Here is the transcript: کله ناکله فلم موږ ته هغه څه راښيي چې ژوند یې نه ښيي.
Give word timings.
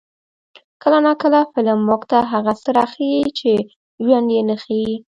کله 0.81 0.99
ناکله 1.05 1.39
فلم 1.53 1.79
موږ 1.87 2.01
ته 2.11 2.17
هغه 2.31 2.53
څه 2.61 2.69
راښيي 2.77 3.21
چې 3.37 3.51
ژوند 4.03 4.27
یې 4.35 4.41
نه 4.49 4.55
ښيي. 4.63 4.91